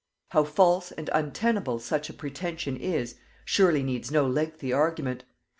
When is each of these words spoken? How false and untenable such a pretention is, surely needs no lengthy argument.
How 0.29 0.43
false 0.43 0.91
and 0.91 1.11
untenable 1.13 1.77
such 1.77 2.09
a 2.09 2.13
pretention 2.15 2.75
is, 2.75 3.17
surely 3.45 3.83
needs 3.83 4.09
no 4.09 4.25
lengthy 4.25 4.73
argument. 4.73 5.25